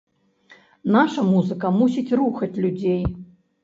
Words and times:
Наша 0.95 1.27
музыка 1.31 1.73
мусіць 1.79 2.09
рухаць 2.25 2.53
людзей. 2.67 3.03